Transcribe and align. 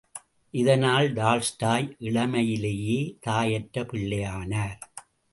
இதனால், 0.53 1.07
டால்ஸ்டாய் 1.13 1.97
இளமையிலேயே 1.99 3.17
தாயற்ற 3.19 3.83
பிள்ளையானார்! 3.83 4.79